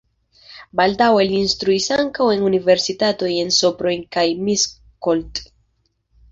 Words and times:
Baldaŭe 0.79 1.25
li 1.31 1.37
instruis 1.39 1.85
ankaŭ 1.97 2.31
en 2.37 2.47
universitatoj 2.49 3.31
en 3.45 3.55
Sopron 3.61 4.03
kaj 4.19 4.27
Miskolc. 4.49 5.47